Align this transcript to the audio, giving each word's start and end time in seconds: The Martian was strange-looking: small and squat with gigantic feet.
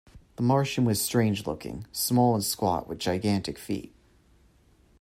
The 0.37 0.41
Martian 0.41 0.83
was 0.83 0.99
strange-looking: 0.99 1.85
small 1.91 2.33
and 2.33 2.43
squat 2.43 2.87
with 2.87 2.97
gigantic 2.97 3.59
feet. 3.59 3.93